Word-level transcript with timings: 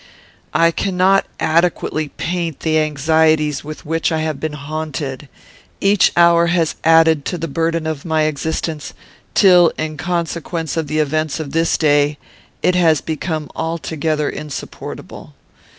"I 0.55 0.71
cannot 0.71 1.27
adequately 1.39 2.07
paint 2.09 2.61
the 2.61 2.79
anxieties 2.79 3.63
with 3.63 3.85
which 3.85 4.11
I 4.11 4.21
have 4.21 4.39
been 4.39 4.53
haunted. 4.53 5.29
Each 5.79 6.11
hour 6.17 6.47
has 6.47 6.73
added 6.83 7.23
to 7.25 7.37
the 7.37 7.47
burden 7.47 7.85
of 7.85 8.03
my 8.03 8.23
existence, 8.23 8.95
till, 9.35 9.71
in 9.77 9.97
consequence 9.97 10.75
of 10.75 10.87
the 10.87 10.97
events 10.97 11.39
of 11.39 11.51
this 11.51 11.77
day, 11.77 12.17
it 12.63 12.73
has 12.73 12.99
become 12.99 13.51
altogether 13.55 14.27
insupportable. 14.27 15.35